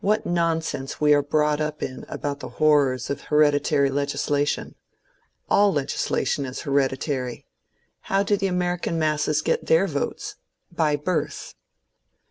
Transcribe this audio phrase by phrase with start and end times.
[0.00, 4.74] What nonsense we are brought up in about the horrors of hereditary legislation!
[5.48, 7.46] All legislation is hereditary.
[8.12, 10.36] How do .the American masses get their votes?
[10.70, 11.54] By birth.